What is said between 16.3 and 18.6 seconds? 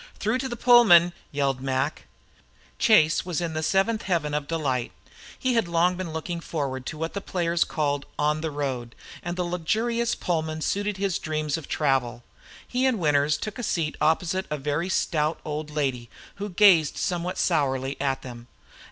who gazed somewhat sourly at them.